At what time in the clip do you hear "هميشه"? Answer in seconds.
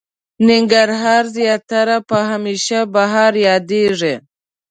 2.29-2.79